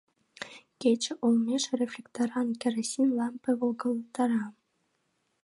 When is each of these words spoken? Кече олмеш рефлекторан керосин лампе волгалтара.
Кече 0.81 1.13
олмеш 1.25 1.63
рефлекторан 1.79 2.47
керосин 2.61 3.09
лампе 3.17 3.51
волгалтара. 3.59 4.43